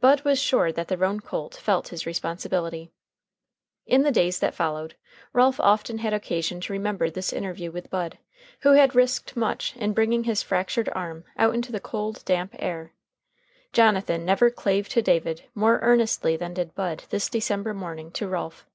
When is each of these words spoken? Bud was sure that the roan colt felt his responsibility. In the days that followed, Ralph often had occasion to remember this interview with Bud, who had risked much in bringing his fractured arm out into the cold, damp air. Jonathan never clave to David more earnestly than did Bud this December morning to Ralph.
Bud 0.00 0.22
was 0.24 0.38
sure 0.40 0.72
that 0.72 0.88
the 0.88 0.96
roan 0.96 1.20
colt 1.20 1.54
felt 1.54 1.88
his 1.88 2.06
responsibility. 2.06 2.94
In 3.84 4.00
the 4.04 4.10
days 4.10 4.38
that 4.38 4.54
followed, 4.54 4.96
Ralph 5.34 5.60
often 5.60 5.98
had 5.98 6.14
occasion 6.14 6.62
to 6.62 6.72
remember 6.72 7.10
this 7.10 7.30
interview 7.30 7.70
with 7.70 7.90
Bud, 7.90 8.16
who 8.60 8.72
had 8.72 8.94
risked 8.94 9.36
much 9.36 9.76
in 9.76 9.92
bringing 9.92 10.24
his 10.24 10.42
fractured 10.42 10.88
arm 10.94 11.24
out 11.36 11.54
into 11.54 11.72
the 11.72 11.78
cold, 11.78 12.24
damp 12.24 12.54
air. 12.58 12.94
Jonathan 13.74 14.24
never 14.24 14.48
clave 14.50 14.88
to 14.88 15.02
David 15.02 15.44
more 15.54 15.78
earnestly 15.82 16.38
than 16.38 16.54
did 16.54 16.74
Bud 16.74 17.02
this 17.10 17.28
December 17.28 17.74
morning 17.74 18.10
to 18.12 18.26
Ralph. 18.26 18.66